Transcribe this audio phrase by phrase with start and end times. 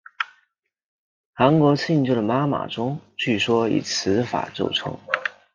[1.33, 4.97] 韩国庆州的妈妈钟据说以此法铸成。